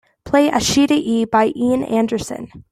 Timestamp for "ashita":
0.49-0.93